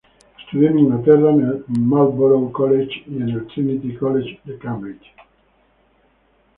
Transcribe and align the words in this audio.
Estudió 0.43 0.69
en 0.69 0.79
Inglaterra 0.79 1.29
en 1.29 1.41
el 1.41 1.63
Marlborough 1.67 2.51
College 2.51 3.03
y 3.05 3.17
en 3.17 3.29
el 3.29 3.45
Trinity 3.45 3.95
College 3.97 4.39
de 4.45 4.57
Cambridge. 4.57 5.13